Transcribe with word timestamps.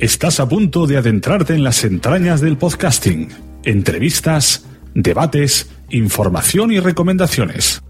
Estás 0.00 0.40
a 0.40 0.48
punto 0.48 0.86
de 0.86 0.96
adentrarte 0.96 1.52
en 1.52 1.62
las 1.62 1.84
entrañas 1.84 2.40
del 2.40 2.56
podcasting. 2.56 3.28
Entrevistas, 3.64 4.64
debates, 4.94 5.68
información 5.90 6.72
y 6.72 6.80
recomendaciones. 6.80 7.82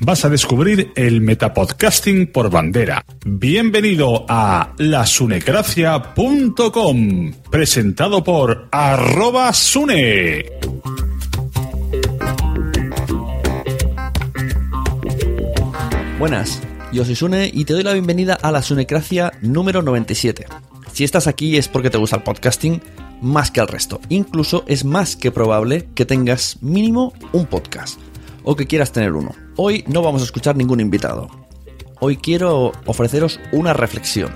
Vas 0.00 0.24
a 0.24 0.30
descubrir 0.30 0.90
el 0.96 1.20
metapodcasting 1.20 2.32
por 2.32 2.50
bandera. 2.50 3.04
Bienvenido 3.24 4.26
a 4.28 4.74
lasunecracia.com, 4.78 7.32
presentado 7.52 8.24
por 8.24 8.66
arroba 8.72 9.52
sune. 9.52 10.44
Buenas, 16.18 16.60
yo 16.92 17.04
soy 17.04 17.14
Sune 17.14 17.48
y 17.54 17.64
te 17.64 17.74
doy 17.74 17.84
la 17.84 17.92
bienvenida 17.92 18.34
a 18.34 18.50
la 18.50 18.60
Sunecracia 18.60 19.32
número 19.40 19.82
97. 19.82 20.46
Si 20.98 21.04
estás 21.04 21.28
aquí 21.28 21.56
es 21.56 21.68
porque 21.68 21.90
te 21.90 21.96
gusta 21.96 22.16
el 22.16 22.24
podcasting 22.24 22.82
más 23.22 23.52
que 23.52 23.60
al 23.60 23.68
resto. 23.68 24.00
Incluso 24.08 24.64
es 24.66 24.84
más 24.84 25.14
que 25.14 25.30
probable 25.30 25.88
que 25.94 26.04
tengas 26.04 26.60
mínimo 26.60 27.12
un 27.32 27.46
podcast 27.46 28.00
o 28.42 28.56
que 28.56 28.66
quieras 28.66 28.90
tener 28.90 29.12
uno. 29.12 29.30
Hoy 29.54 29.84
no 29.86 30.02
vamos 30.02 30.22
a 30.22 30.24
escuchar 30.24 30.56
ningún 30.56 30.80
invitado. 30.80 31.28
Hoy 32.00 32.16
quiero 32.16 32.72
ofreceros 32.84 33.38
una 33.52 33.74
reflexión. 33.74 34.34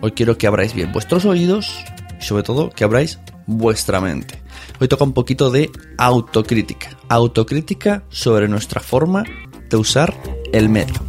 Hoy 0.00 0.10
quiero 0.10 0.36
que 0.36 0.48
abráis 0.48 0.74
bien 0.74 0.92
vuestros 0.92 1.26
oídos 1.26 1.72
y 2.20 2.24
sobre 2.24 2.42
todo 2.42 2.70
que 2.70 2.82
abráis 2.82 3.20
vuestra 3.46 4.00
mente. 4.00 4.42
Hoy 4.80 4.88
toca 4.88 5.04
un 5.04 5.12
poquito 5.12 5.48
de 5.52 5.70
autocrítica. 5.96 6.88
Autocrítica 7.08 8.02
sobre 8.08 8.48
nuestra 8.48 8.80
forma 8.80 9.22
de 9.68 9.76
usar 9.76 10.12
el 10.52 10.70
medio. 10.70 11.00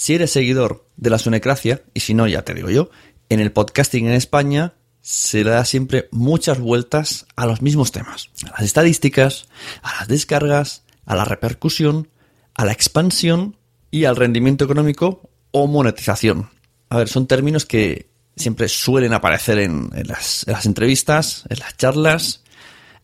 Si 0.00 0.14
eres 0.14 0.30
seguidor 0.30 0.86
de 0.96 1.10
la 1.10 1.18
Sunecracia, 1.18 1.82
y 1.92 2.00
si 2.00 2.14
no, 2.14 2.26
ya 2.26 2.40
te 2.40 2.54
digo 2.54 2.70
yo, 2.70 2.88
en 3.28 3.38
el 3.38 3.52
podcasting 3.52 4.06
en 4.06 4.14
España 4.14 4.72
se 5.02 5.44
le 5.44 5.50
da 5.50 5.66
siempre 5.66 6.08
muchas 6.10 6.58
vueltas 6.58 7.26
a 7.36 7.44
los 7.44 7.60
mismos 7.60 7.92
temas. 7.92 8.30
A 8.46 8.52
las 8.52 8.62
estadísticas, 8.62 9.48
a 9.82 9.98
las 9.98 10.08
descargas, 10.08 10.84
a 11.04 11.16
la 11.16 11.26
repercusión, 11.26 12.08
a 12.54 12.64
la 12.64 12.72
expansión 12.72 13.58
y 13.90 14.06
al 14.06 14.16
rendimiento 14.16 14.64
económico 14.64 15.28
o 15.50 15.66
monetización. 15.66 16.48
A 16.88 16.96
ver, 16.96 17.08
son 17.10 17.26
términos 17.26 17.66
que 17.66 18.08
siempre 18.36 18.70
suelen 18.70 19.12
aparecer 19.12 19.58
en, 19.58 19.90
las, 20.06 20.46
en 20.46 20.54
las 20.54 20.64
entrevistas, 20.64 21.44
en 21.50 21.58
las 21.58 21.76
charlas, 21.76 22.42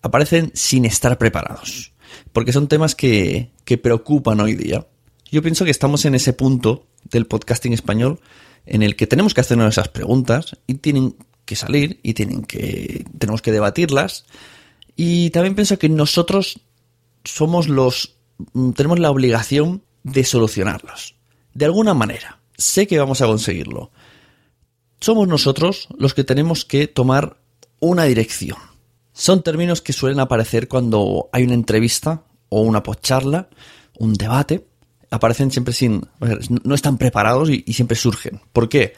aparecen 0.01 0.51
sin 0.55 0.87
estar 0.87 1.19
preparados, 1.19 1.93
porque 2.33 2.55
son 2.55 2.69
temas 2.69 2.95
que, 2.95 3.51
que 3.67 3.77
preocupan 3.77 4.41
hoy 4.41 4.55
día. 4.55 4.87
Yo 5.31 5.43
pienso 5.43 5.65
que 5.65 5.71
estamos 5.71 6.05
en 6.05 6.15
ese 6.15 6.33
punto 6.33 6.87
del 7.05 7.27
podcasting 7.27 7.73
español 7.73 8.21
en 8.65 8.83
el 8.83 8.97
que 8.97 9.07
tenemos 9.07 9.35
que 9.35 9.41
hacernos 9.41 9.69
esas 9.69 9.89
preguntas 9.89 10.57
y 10.67 10.75
tienen 10.75 11.17
que 11.45 11.57
salir 11.57 12.01
y 12.03 12.15
tienen 12.15 12.43
que 12.45 13.05
tenemos 13.19 13.43
que 13.43 13.53
debatirlas. 13.53 14.25
Y 14.97 15.31
también 15.31 15.55
pienso 15.55 15.79
que 15.79 15.89
nosotros 15.89 16.61
somos 17.25 17.69
los 17.69 18.17
tenemos 18.75 18.99
la 18.99 19.11
obligación 19.11 19.83
de 20.03 20.25
solucionarlos. 20.25 21.15
De 21.55 21.65
alguna 21.65 21.95
manera 21.95 22.41
sé 22.57 22.87
que 22.87 22.99
vamos 22.99 23.21
a 23.21 23.27
conseguirlo. 23.27 23.91
Somos 25.01 25.29
nosotros 25.29 25.89
los 25.99 26.15
que 26.15 26.25
tenemos 26.25 26.65
que 26.65 26.87
tomar 26.87 27.37
una 27.81 28.05
dirección. 28.05 28.59
Son 29.13 29.43
términos 29.43 29.83
que 29.83 29.93
suelen 29.93 30.21
aparecer 30.21 30.69
cuando 30.69 31.29
hay 31.33 31.45
una 31.45 31.55
entrevista 31.55 32.25
o 32.49 32.61
una 32.63 32.83
postcharla 32.83 33.49
un 33.99 34.15
debate 34.15 34.67
aparecen 35.11 35.51
siempre 35.51 35.73
sin. 35.73 36.07
no 36.65 36.75
están 36.75 36.99
preparados 36.99 37.51
y, 37.51 37.73
siempre 37.73 37.97
surgen. 37.97 38.41
¿Por 38.53 38.69
qué? 38.69 38.95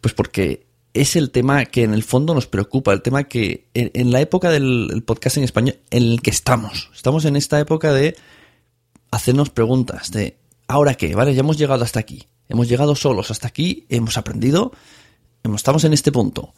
Pues 0.00 0.14
porque 0.14 0.66
es 0.94 1.16
el 1.16 1.30
tema 1.30 1.64
que 1.66 1.82
en 1.82 1.92
el 1.92 2.02
fondo 2.02 2.34
nos 2.34 2.46
preocupa, 2.46 2.92
el 2.92 3.02
tema 3.02 3.24
que 3.24 3.68
en, 3.74 4.10
la 4.12 4.20
época 4.20 4.50
del 4.50 4.90
el 4.92 5.02
podcast 5.02 5.36
en 5.36 5.44
español 5.44 5.78
en 5.90 6.02
el 6.02 6.22
que 6.22 6.30
estamos. 6.30 6.90
Estamos 6.94 7.24
en 7.24 7.36
esta 7.36 7.60
época 7.60 7.92
de 7.92 8.16
hacernos 9.10 9.50
preguntas, 9.50 10.10
de 10.10 10.36
¿ahora 10.68 10.94
qué? 10.94 11.14
¿Vale? 11.14 11.34
Ya 11.34 11.40
hemos 11.40 11.58
llegado 11.58 11.84
hasta 11.84 12.00
aquí. 12.00 12.26
Hemos 12.48 12.68
llegado 12.68 12.94
solos 12.94 13.30
hasta 13.30 13.48
aquí, 13.48 13.86
hemos 13.88 14.16
aprendido, 14.16 14.72
estamos 15.54 15.84
en 15.84 15.92
este 15.92 16.12
punto. 16.12 16.54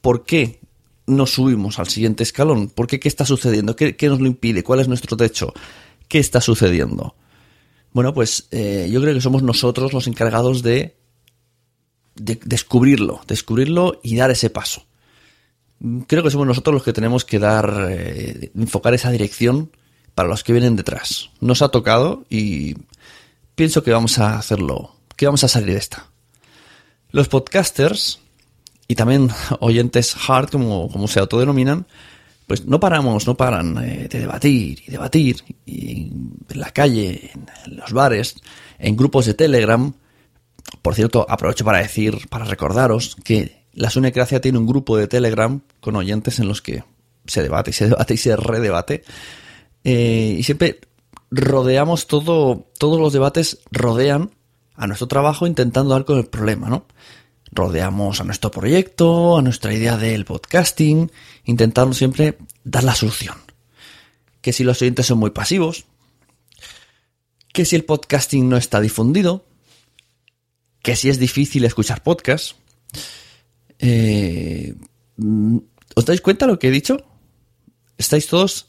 ¿Por 0.00 0.24
qué 0.24 0.60
no 1.06 1.26
subimos 1.26 1.78
al 1.78 1.88
siguiente 1.88 2.22
escalón? 2.22 2.68
¿Por 2.68 2.86
qué 2.86 3.00
qué 3.00 3.08
está 3.08 3.24
sucediendo? 3.24 3.76
¿Qué, 3.76 3.96
qué 3.96 4.08
nos 4.08 4.20
lo 4.20 4.26
impide? 4.26 4.62
¿Cuál 4.62 4.80
es 4.80 4.88
nuestro 4.88 5.16
techo? 5.16 5.52
¿Qué 6.08 6.18
está 6.18 6.40
sucediendo? 6.40 7.14
Bueno, 7.92 8.14
pues 8.14 8.46
eh, 8.50 8.88
yo 8.90 9.00
creo 9.00 9.14
que 9.14 9.20
somos 9.20 9.42
nosotros 9.42 9.92
los 9.92 10.06
encargados 10.06 10.62
de, 10.62 10.96
de, 12.14 12.38
descubrirlo, 12.44 13.20
descubrirlo 13.26 14.00
y 14.02 14.16
dar 14.16 14.30
ese 14.30 14.50
paso. 14.50 14.84
Creo 16.06 16.22
que 16.22 16.30
somos 16.30 16.46
nosotros 16.46 16.74
los 16.74 16.82
que 16.82 16.92
tenemos 16.92 17.24
que 17.24 17.38
dar, 17.38 17.88
eh, 17.90 18.50
enfocar 18.54 18.94
esa 18.94 19.10
dirección 19.10 19.70
para 20.14 20.28
los 20.28 20.44
que 20.44 20.52
vienen 20.52 20.76
detrás. 20.76 21.30
Nos 21.40 21.62
ha 21.62 21.70
tocado 21.70 22.24
y 22.28 22.74
pienso 23.54 23.82
que 23.82 23.90
vamos 23.90 24.18
a 24.18 24.38
hacerlo, 24.38 24.94
que 25.16 25.26
vamos 25.26 25.42
a 25.42 25.48
salir 25.48 25.72
de 25.72 25.78
esta. 25.78 26.06
Los 27.10 27.28
podcasters 27.28 28.20
y 28.86 28.94
también 28.94 29.30
oyentes 29.60 30.16
hard, 30.28 30.50
como, 30.50 30.90
como 30.90 31.08
se 31.08 31.20
autodenominan, 31.20 31.86
pues 32.50 32.66
no 32.66 32.80
paramos, 32.80 33.28
no 33.28 33.36
paran 33.36 33.78
eh, 33.78 34.08
de 34.10 34.18
debatir 34.18 34.82
y 34.84 34.90
debatir 34.90 35.36
y 35.66 36.10
en 36.48 36.60
la 36.60 36.72
calle, 36.72 37.30
en 37.32 37.76
los 37.76 37.92
bares, 37.92 38.34
en 38.80 38.96
grupos 38.96 39.26
de 39.26 39.34
Telegram. 39.34 39.92
Por 40.82 40.96
cierto, 40.96 41.24
aprovecho 41.28 41.64
para 41.64 41.78
decir, 41.78 42.26
para 42.28 42.44
recordaros 42.44 43.14
que 43.22 43.66
la 43.72 43.88
Sunecracia 43.88 44.40
tiene 44.40 44.58
un 44.58 44.66
grupo 44.66 44.96
de 44.96 45.06
Telegram 45.06 45.60
con 45.78 45.94
oyentes 45.94 46.40
en 46.40 46.48
los 46.48 46.60
que 46.60 46.82
se 47.24 47.40
debate 47.40 47.70
y 47.70 47.72
se 47.72 47.88
debate 47.88 48.14
y 48.14 48.16
se 48.16 48.34
redebate. 48.34 49.04
Eh, 49.84 50.34
y 50.40 50.42
siempre 50.42 50.80
rodeamos 51.30 52.08
todo, 52.08 52.66
todos 52.78 53.00
los 53.00 53.12
debates 53.12 53.60
rodean 53.70 54.32
a 54.74 54.88
nuestro 54.88 55.06
trabajo 55.06 55.46
intentando 55.46 55.92
dar 55.92 56.04
con 56.04 56.18
el 56.18 56.26
problema, 56.26 56.68
¿no? 56.68 56.84
Rodeamos 57.52 58.20
a 58.20 58.24
nuestro 58.24 58.50
proyecto, 58.50 59.38
a 59.38 59.42
nuestra 59.42 59.74
idea 59.74 59.96
del 59.96 60.24
podcasting, 60.24 61.10
intentando 61.44 61.94
siempre 61.94 62.38
dar 62.64 62.84
la 62.84 62.94
solución. 62.94 63.36
Que 64.40 64.52
si 64.52 64.64
los 64.64 64.80
oyentes 64.80 65.06
son 65.06 65.18
muy 65.18 65.30
pasivos, 65.30 65.84
que 67.52 67.64
si 67.64 67.76
el 67.76 67.84
podcasting 67.84 68.48
no 68.48 68.56
está 68.56 68.80
difundido, 68.80 69.44
que 70.82 70.96
si 70.96 71.08
es 71.08 71.18
difícil 71.18 71.64
escuchar 71.64 72.02
podcast. 72.02 72.56
Eh, 73.78 74.74
¿Os 75.94 76.04
dais 76.04 76.20
cuenta 76.20 76.46
lo 76.46 76.58
que 76.58 76.68
he 76.68 76.70
dicho? 76.70 77.04
Estáis 77.98 78.26
todos 78.26 78.68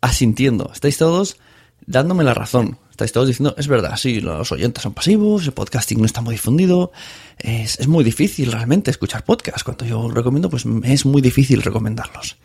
asintiendo, 0.00 0.70
estáis 0.72 0.96
todos 0.96 1.38
dándome 1.86 2.24
la 2.24 2.34
razón. 2.34 2.78
Estáis 3.00 3.12
todos 3.12 3.28
diciendo, 3.28 3.54
es 3.56 3.66
verdad, 3.66 3.96
sí, 3.96 4.20
los 4.20 4.52
oyentes 4.52 4.82
son 4.82 4.92
pasivos, 4.92 5.46
el 5.46 5.52
podcasting 5.52 6.00
no 6.00 6.04
está 6.04 6.20
muy 6.20 6.34
difundido, 6.34 6.92
es, 7.38 7.88
muy 7.88 8.04
difícil 8.04 8.52
realmente 8.52 8.90
escuchar 8.90 9.24
podcast. 9.24 9.62
Cuando 9.64 9.86
yo 9.86 10.10
recomiendo, 10.10 10.50
pues 10.50 10.66
es 10.84 11.06
muy 11.06 11.22
difícil 11.22 11.62
recomendarlos. 11.62 12.36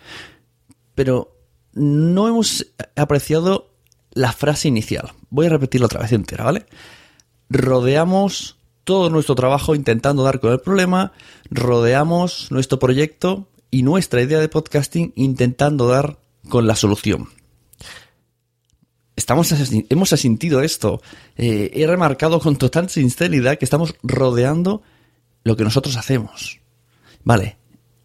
Pero 0.93 1.35
no 1.73 2.29
hemos 2.29 2.67
apreciado 2.95 3.73
la 4.13 4.31
frase 4.31 4.69
inicial. 4.69 5.11
Voy 5.29 5.47
a 5.47 5.49
repetirlo 5.49 5.87
otra 5.87 5.99
vez 5.99 6.13
entera, 6.13 6.45
¿vale? 6.45 6.65
Rodeamos 7.49 8.55
todo 8.85 9.09
nuestro 9.09 9.35
trabajo 9.35 9.75
intentando 9.75 10.23
dar 10.23 10.39
con 10.39 10.53
el 10.53 10.61
problema, 10.61 11.11
rodeamos 11.51 12.49
nuestro 12.49 12.79
proyecto 12.79 13.49
y 13.71 13.83
nuestra 13.83 14.21
idea 14.21 14.39
de 14.39 14.47
podcasting 14.47 15.11
intentando 15.17 15.89
dar 15.89 16.17
con 16.47 16.65
la 16.65 16.77
solución. 16.77 17.27
Estamos 19.15 19.53
hemos 19.89 20.13
asintido 20.13 20.61
esto. 20.61 21.01
Eh, 21.37 21.71
he 21.73 21.87
remarcado 21.87 22.39
con 22.39 22.57
total 22.57 22.89
sinceridad 22.89 23.57
que 23.57 23.65
estamos 23.65 23.95
rodeando 24.03 24.83
lo 25.43 25.55
que 25.55 25.63
nosotros 25.63 25.95
hacemos. 25.95 26.59
Vale. 27.23 27.57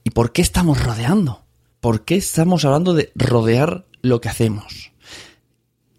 ¿Y 0.04 0.10
por 0.10 0.32
qué 0.32 0.42
estamos 0.42 0.82
rodeando? 0.82 1.44
¿Por 1.80 2.04
qué 2.04 2.16
estamos 2.16 2.64
hablando 2.64 2.94
de 2.94 3.12
rodear 3.14 3.86
lo 4.02 4.20
que 4.20 4.28
hacemos? 4.28 4.92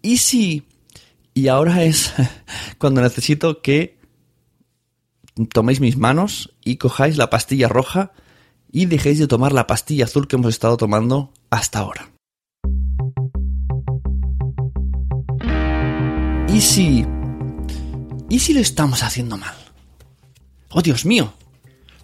¿Y 0.00 0.18
si... 0.18 0.64
Y 1.34 1.48
ahora 1.48 1.82
es 1.84 2.12
cuando 2.78 3.00
necesito 3.00 3.62
que 3.62 3.98
toméis 5.52 5.80
mis 5.80 5.96
manos 5.96 6.52
y 6.64 6.76
cojáis 6.76 7.16
la 7.16 7.30
pastilla 7.30 7.68
roja 7.68 8.12
y 8.70 8.86
dejéis 8.86 9.18
de 9.18 9.26
tomar 9.26 9.52
la 9.52 9.66
pastilla 9.66 10.04
azul 10.04 10.28
que 10.28 10.36
hemos 10.36 10.50
estado 10.50 10.76
tomando 10.76 11.32
hasta 11.50 11.78
ahora. 11.78 12.11
¿Y 16.52 16.60
si... 16.60 17.06
¿Y 18.28 18.38
si 18.38 18.52
lo 18.52 18.60
estamos 18.60 19.02
haciendo 19.02 19.38
mal? 19.38 19.54
¡Oh, 20.68 20.82
Dios 20.82 21.06
mío! 21.06 21.32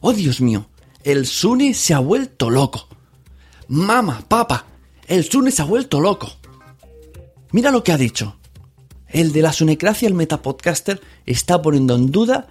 ¡Oh, 0.01 0.15
Dios 0.15 0.41
mío! 0.41 0.71
El 1.05 1.27
Sune 1.27 1.75
se 1.75 1.93
ha 1.93 1.99
vuelto 1.99 2.49
loco. 2.49 2.89
Mama, 3.69 4.25
papa, 4.27 4.65
el 5.07 5.25
Sune 5.25 5.51
se 5.51 5.61
ha 5.61 5.67
vuelto 5.67 6.01
loco. 6.01 6.33
Mira 7.53 7.71
lo 7.71 7.85
que 7.85 7.93
ha 7.93 7.99
dicho. 7.99 8.39
El 9.07 9.33
de 9.33 9.43
la 9.43 9.53
Sunecracia, 9.53 10.09
el 10.09 10.15
Metapodcaster, 10.15 10.99
está 11.27 11.61
poniendo 11.61 11.95
en 11.95 12.11
duda 12.11 12.49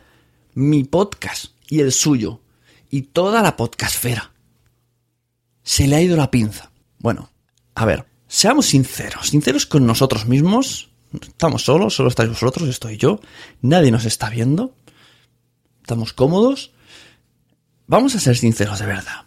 mi 0.53 0.83
podcast 0.83 1.47
y 1.67 1.79
el 1.79 1.91
suyo 1.91 2.41
y 2.91 3.01
toda 3.01 3.41
la 3.41 3.57
podcastfera. 3.57 4.33
Se 5.63 5.87
le 5.87 5.95
ha 5.95 6.01
ido 6.01 6.15
la 6.15 6.29
pinza. 6.29 6.71
Bueno, 6.99 7.31
a 7.73 7.85
ver, 7.85 8.05
seamos 8.27 8.67
sinceros, 8.67 9.29
sinceros 9.29 9.65
con 9.65 9.87
nosotros 9.87 10.27
mismos. 10.27 10.91
Estamos 11.13 11.63
solos, 11.63 11.95
solo 11.95 12.09
estáis 12.09 12.29
vosotros, 12.29 12.67
estoy 12.67 12.97
yo. 12.97 13.19
Nadie 13.61 13.91
nos 13.91 14.05
está 14.05 14.29
viendo. 14.29 14.75
Estamos 15.81 16.13
cómodos. 16.13 16.71
Vamos 17.87 18.15
a 18.15 18.19
ser 18.19 18.35
sinceros 18.35 18.79
de 18.79 18.85
verdad. 18.85 19.25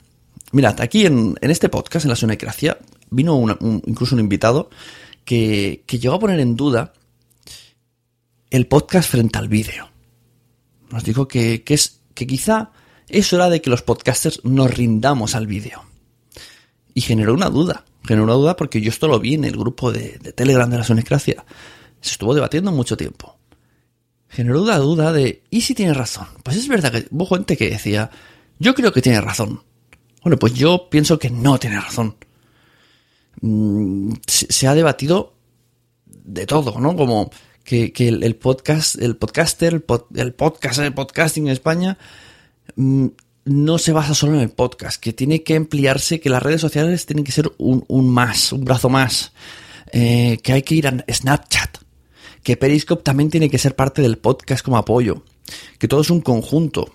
Mirad, 0.53 0.81
aquí 0.81 1.07
en, 1.07 1.37
este 1.41 1.69
podcast, 1.69 2.05
en 2.05 2.11
la 2.11 2.17
Sunecracia, 2.17 2.79
vino 3.11 3.45
incluso 3.87 4.15
un 4.15 4.21
invitado 4.21 4.69
que, 5.25 5.85
que 5.87 5.99
llegó 5.99 6.17
a 6.17 6.21
poner 6.21 6.41
en 6.41 6.57
duda 6.57 6.93
el 8.51 8.67
podcast 8.67 9.11
frente 9.11 9.39
al 9.39 9.49
vídeo 9.49 9.91
nos 10.91 11.05
dijo 11.05 11.29
que, 11.29 11.63
es, 11.67 12.01
que 12.15 12.27
quizá 12.27 12.73
es 13.09 13.33
hora 13.33 13.49
de 13.49 13.61
que 13.63 13.71
los 13.71 13.83
podcasters 13.83 14.45
nos 14.45 14.73
rindamos 14.73 15.35
al 15.35 15.47
vídeo. 15.47 15.85
Y 17.01 17.03
generó 17.03 17.33
una 17.33 17.49
duda, 17.49 17.87
generó 18.05 18.25
una 18.25 18.35
duda 18.35 18.57
porque 18.57 18.83
yo 18.83 18.91
esto 18.91 19.09
lo 19.09 19.19
vi 19.19 19.33
en 19.33 19.47
el 19.47 19.57
grupo 19.57 19.91
de, 19.91 20.19
Telegram 20.35 20.69
de 20.69 20.77
la 20.77 20.85
Sonecracia. 20.85 21.47
Se 22.03 22.11
estuvo 22.11 22.35
debatiendo 22.35 22.73
mucho 22.73 22.95
tiempo. 22.95 23.39
Generó 24.29 24.61
una 24.61 24.77
duda 24.77 25.11
de, 25.11 25.43
¿y 25.49 25.63
si 25.63 25.75
tiene 25.75 25.95
razón? 25.95 26.27
Pues 26.43 26.59
es 26.59 26.69
verdad 26.69 26.93
que 26.93 27.09
hubo 27.11 27.25
gente 27.25 27.57
que 27.57 27.71
decía, 27.71 28.11
yo 28.59 28.75
creo 28.75 28.93
que 28.93 29.01
tiene 29.01 29.19
razón. 29.23 29.63
Bueno, 30.23 30.39
pues 30.39 30.53
yo 30.53 30.91
pienso 30.91 31.19
que 31.19 31.31
no 31.31 31.59
tiene 31.59 31.81
razón. 31.81 32.17
Mm, 33.41 34.13
se 34.27 34.69
ha 34.69 34.75
debatido 34.75 35.33
de 36.05 36.45
todo, 36.45 36.79
¿no? 36.81 36.95
Como 36.97 37.31
que, 37.65 37.95
el, 37.97 38.37
podcast, 38.37 39.01
el 39.01 39.17
podcaster, 39.17 39.73
el, 39.73 40.35
podcast, 40.35 40.81
el 40.81 40.93
podcasting 40.93 41.47
en 41.47 41.53
España 41.53 41.97
mm, 42.77 43.07
no 43.51 43.79
se 43.79 43.93
basa 43.93 44.15
solo 44.15 44.35
en 44.35 44.43
el 44.43 44.51
podcast, 44.51 45.03
que 45.03 45.13
tiene 45.13 45.43
que 45.43 45.57
ampliarse, 45.57 46.21
que 46.21 46.31
las 46.31 46.41
redes 46.41 46.61
sociales 46.61 47.05
tienen 47.05 47.25
que 47.25 47.33
ser 47.33 47.51
un, 47.59 48.09
más, 48.09 48.53
un 48.53 48.65
brazo 48.65 48.89
más, 48.89 49.33
eh, 49.93 50.39
que 50.41 50.53
hay 50.53 50.63
que 50.63 50.77
ir 50.77 50.87
a 50.87 51.05
Snapchat, 51.13 51.79
que 52.45 52.57
Periscope 52.57 53.03
también 53.03 53.29
tiene 53.29 53.51
que 53.51 53.59
ser 53.59 53.75
parte 53.75 54.03
del 54.03 54.19
podcast 54.19 54.65
como 54.65 54.77
apoyo, 54.77 55.25
que 55.81 55.89
todo 55.89 56.03
es 56.03 56.11
un 56.11 56.21
conjunto, 56.21 56.95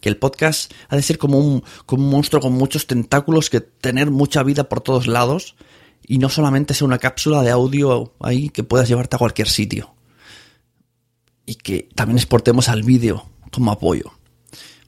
que 0.00 0.08
el 0.08 0.16
podcast 0.16 0.72
ha 0.90 0.94
de 0.94 1.02
ser 1.02 1.18
como 1.18 1.38
un, 1.38 1.64
como 1.86 2.04
un 2.04 2.10
monstruo 2.10 2.40
con 2.40 2.52
muchos 2.52 2.86
tentáculos, 2.86 3.50
que 3.50 3.60
tener 3.60 4.12
mucha 4.12 4.44
vida 4.44 4.68
por 4.68 4.80
todos 4.80 5.08
lados, 5.08 5.56
y 6.06 6.18
no 6.18 6.28
solamente 6.28 6.72
sea 6.72 6.86
una 6.86 6.98
cápsula 6.98 7.42
de 7.42 7.50
audio 7.50 8.14
ahí 8.20 8.48
que 8.50 8.62
puedas 8.62 8.88
llevarte 8.88 9.16
a 9.16 9.18
cualquier 9.18 9.48
sitio. 9.48 9.92
Y 11.46 11.56
que 11.56 11.88
también 11.96 12.18
exportemos 12.18 12.68
al 12.68 12.84
vídeo 12.84 13.28
como 13.50 13.72
apoyo. 13.72 14.12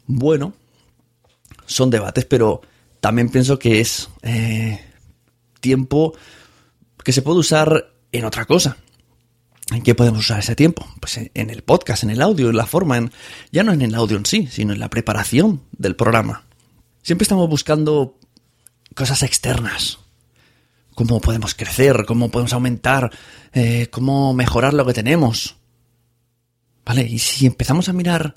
Bueno, 0.07 0.55
son 1.71 1.91
debates, 1.91 2.25
pero 2.25 2.61
también 3.01 3.31
pienso 3.31 3.59
que 3.59 3.81
es 3.81 4.09
eh, 4.23 4.81
tiempo 5.61 6.15
que 7.03 7.13
se 7.13 7.23
puede 7.23 7.39
usar 7.39 7.93
en 8.13 8.25
otra 8.25 8.45
cosa. 8.45 8.77
¿En 9.73 9.83
qué 9.83 9.95
podemos 9.95 10.21
usar 10.21 10.41
ese 10.41 10.57
tiempo? 10.57 10.87
Pues 11.01 11.19
en, 11.33 11.51
el 11.51 11.63
podcast, 11.63 12.03
en 12.03 12.11
el 12.11 12.21
audio, 12.23 12.51
en 12.51 12.57
la 12.57 12.67
forma, 12.67 12.97
en, 12.97 13.13
ya 13.53 13.63
no 13.63 13.73
en 13.73 13.83
el 13.83 13.95
audio 13.95 14.17
en 14.17 14.27
sí, 14.27 14.49
sino 14.51 14.73
en 14.73 14.81
la 14.81 14.91
preparación 14.91 15.63
del 15.79 15.95
programa. 15.95 16.45
Siempre 17.03 17.23
estamos 17.23 17.49
buscando 17.49 18.19
cosas 18.97 19.23
externas, 19.23 19.99
cómo 20.97 21.21
podemos 21.21 21.55
crecer, 21.55 22.05
cómo 22.05 22.31
podemos 22.31 22.53
aumentar, 22.53 23.13
eh, 23.53 23.87
cómo 23.93 24.35
mejorar 24.35 24.75
lo 24.75 24.85
que 24.85 24.93
tenemos. 24.93 25.57
¿Vale? 26.85 27.03
Y 27.03 27.21
si 27.21 27.47
empezamos 27.47 27.89
a 27.89 27.93
mirar 27.93 28.35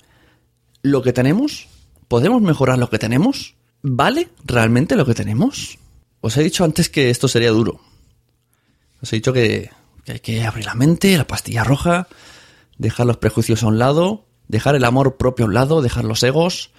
lo 0.82 1.02
que 1.02 1.12
tenemos, 1.12 1.66
¿podemos 2.14 2.42
mejorar 2.42 2.78
lo 2.78 2.88
que 2.90 3.00
tenemos? 3.00 3.56
¿Vale 3.82 4.28
realmente 4.44 4.94
lo 4.94 5.04
que 5.04 5.14
tenemos? 5.14 5.78
Os 6.20 6.36
he 6.36 6.44
dicho 6.44 6.62
antes 6.62 6.88
que 6.88 7.10
esto 7.10 7.26
sería 7.26 7.50
duro. 7.50 7.80
Os 9.02 9.12
he 9.12 9.16
dicho 9.16 9.32
que, 9.32 9.68
hay 10.06 10.20
que 10.20 10.44
abrir 10.44 10.64
la 10.64 10.76
mente, 10.76 11.18
la 11.18 11.26
pastilla 11.26 11.64
roja, 11.64 12.06
dejar 12.78 13.06
los 13.06 13.16
prejuicios 13.16 13.64
a 13.64 13.66
un 13.66 13.80
lado, 13.80 14.26
dejar 14.46 14.76
el 14.76 14.84
amor 14.84 15.16
propio 15.16 15.44
a 15.44 15.48
un 15.48 15.54
lado, 15.54 15.82
dejar 15.82 16.04
los 16.04 16.22
egos, 16.22 16.70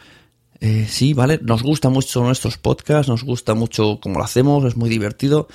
eh, 0.61 0.87
sí, 0.89 1.13
¿vale? 1.13 1.37
Nos 1.43 1.63
gusta 1.63 1.89
mucho 1.89 2.23
nuestros 2.23 2.57
podcasts, 2.57 3.09
nos 3.09 3.23
gusta 3.23 3.55
mucho 3.55 3.99
cómo 4.01 4.19
lo 4.19 4.23
hacemos, 4.23 4.63
es 4.63 4.77
muy 4.77 4.89
divertido. 4.89 5.49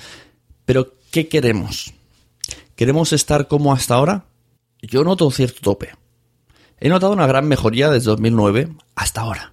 Pero, 0.63 0.93
¿qué 1.09 1.27
queremos? 1.27 1.91
¿Queremos 2.75 3.13
estar 3.13 3.47
como 3.47 3.73
hasta 3.73 3.95
ahora? 3.95 4.25
Yo 4.83 5.03
noto 5.03 5.25
un 5.25 5.31
cierto 5.31 5.59
tope. 5.61 5.89
He 6.79 6.87
notado 6.87 7.13
una 7.13 7.25
gran 7.25 7.47
mejoría 7.47 7.89
desde 7.89 8.11
2009 8.11 8.75
hasta 8.93 9.21
ahora. 9.21 9.50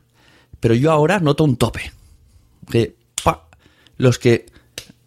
Pero 0.61 0.75
yo 0.75 0.91
ahora 0.91 1.21
noto 1.21 1.45
un 1.45 1.57
tope. 1.57 1.93
Que, 2.71 2.97
pa, 3.23 3.49
los 3.97 4.19
que... 4.19 4.47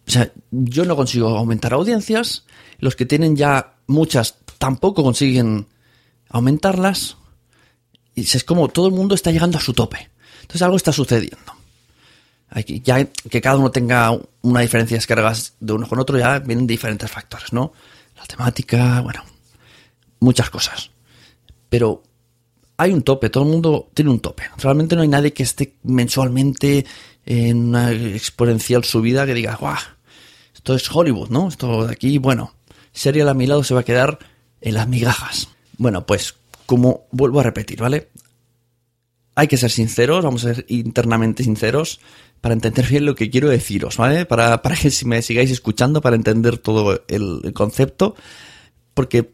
O 0.06 0.10
sea, 0.10 0.32
yo 0.50 0.84
no 0.84 0.96
consigo 0.96 1.28
aumentar 1.28 1.72
audiencias. 1.72 2.44
Los 2.78 2.96
que 2.96 3.06
tienen 3.06 3.36
ya 3.36 3.74
muchas 3.86 4.36
tampoco 4.58 5.02
consiguen 5.02 5.66
aumentarlas. 6.28 7.16
Y 8.14 8.22
es 8.22 8.44
como 8.44 8.68
todo 8.68 8.88
el 8.88 8.94
mundo 8.94 9.14
está 9.14 9.30
llegando 9.30 9.58
a 9.58 9.60
su 9.60 9.72
tope. 9.72 10.10
Entonces 10.42 10.62
algo 10.62 10.76
está 10.76 10.92
sucediendo. 10.92 11.52
que 12.64 13.40
cada 13.40 13.56
uno 13.56 13.70
tenga 13.70 14.10
una 14.42 14.60
diferencia 14.60 14.96
de 14.96 14.98
descargas 14.98 15.54
de 15.60 15.72
uno 15.72 15.88
con 15.88 15.98
otro, 15.98 16.18
ya 16.18 16.38
vienen 16.40 16.66
diferentes 16.66 17.10
factores, 17.10 17.52
¿no? 17.52 17.72
La 18.16 18.24
temática, 18.24 19.00
bueno, 19.00 19.24
muchas 20.20 20.50
cosas. 20.50 20.90
Pero 21.68 22.02
hay 22.82 22.92
un 22.92 23.02
tope, 23.02 23.30
todo 23.30 23.44
el 23.44 23.50
mundo 23.50 23.90
tiene 23.94 24.10
un 24.10 24.20
tope. 24.20 24.44
Realmente 24.58 24.96
no 24.96 25.02
hay 25.02 25.08
nadie 25.08 25.32
que 25.32 25.42
esté 25.42 25.74
mensualmente 25.82 26.84
en 27.24 27.68
una 27.68 27.92
exponencial 27.92 28.84
subida 28.84 29.26
que 29.26 29.34
diga, 29.34 29.56
guau, 29.56 29.78
esto 30.54 30.74
es 30.74 30.90
Hollywood, 30.90 31.30
¿no? 31.30 31.48
Esto 31.48 31.86
de 31.86 31.92
aquí, 31.92 32.18
bueno, 32.18 32.54
Serial 32.92 33.28
a 33.28 33.34
mi 33.34 33.46
lado 33.46 33.64
se 33.64 33.74
va 33.74 33.80
a 33.80 33.84
quedar 33.84 34.18
en 34.60 34.74
las 34.74 34.88
migajas. 34.88 35.48
Bueno, 35.78 36.04
pues 36.06 36.34
como 36.66 37.06
vuelvo 37.10 37.40
a 37.40 37.42
repetir, 37.42 37.80
¿vale? 37.80 38.08
hay 39.34 39.48
que 39.48 39.56
ser 39.56 39.70
sinceros, 39.70 40.24
vamos 40.24 40.44
a 40.44 40.54
ser 40.54 40.66
internamente 40.68 41.44
sinceros 41.44 42.00
para 42.40 42.54
entender 42.54 42.86
bien 42.86 43.06
lo 43.06 43.14
que 43.14 43.30
quiero 43.30 43.48
deciros, 43.48 43.96
¿vale? 43.96 44.26
Para, 44.26 44.62
para 44.62 44.76
que 44.76 44.90
si 44.90 45.06
me 45.06 45.22
sigáis 45.22 45.50
escuchando, 45.50 46.00
para 46.00 46.16
entender 46.16 46.58
todo 46.58 47.02
el, 47.08 47.52
concepto, 47.54 48.14
porque 48.94 49.32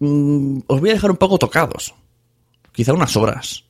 mm, 0.00 0.58
os 0.66 0.80
voy 0.80 0.90
a 0.90 0.94
dejar 0.94 1.10
un 1.10 1.16
poco 1.16 1.38
tocados. 1.38 1.94
Quizá 2.74 2.92
unas 2.92 3.16
horas. 3.16 3.64